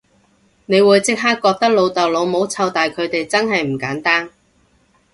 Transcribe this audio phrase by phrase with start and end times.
[0.65, 4.31] 你會即刻覺得老豆老母湊大佢哋真係唔簡單